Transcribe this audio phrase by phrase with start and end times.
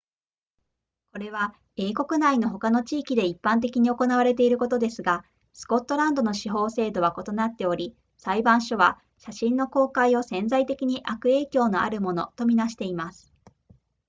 [1.11, 13.31] これは英国内の他の地域で一般的に行われていることですがスコットランドの司法制度は異なっており裁判所は写真の公開を潜在的に悪影響のあるものと見なしています